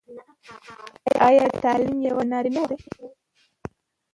[1.27, 3.07] ایا تعلیم یوازې د نارینه وو حق دی؟